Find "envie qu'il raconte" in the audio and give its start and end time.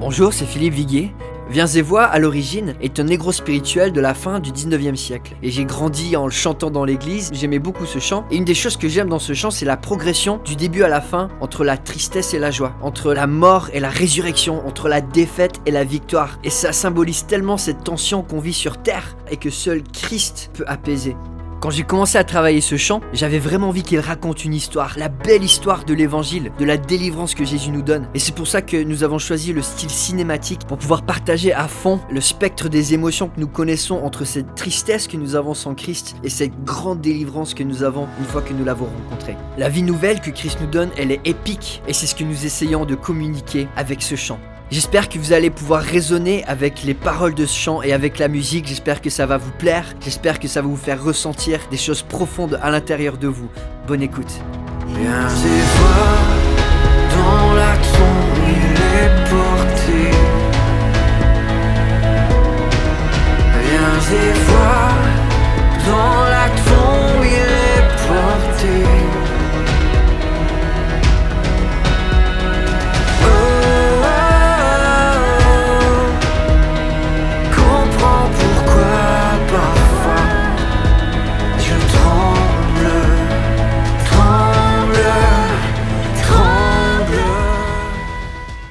23.70-24.44